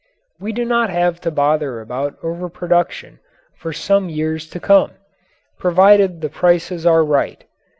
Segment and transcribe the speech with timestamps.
[0.39, 3.19] We do not have to bother about overproduction
[3.57, 4.93] for some years to come,
[5.59, 7.43] provided the prices are right.